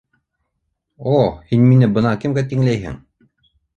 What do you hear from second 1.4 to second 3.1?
һин мине бына кемгә тиңләйһең!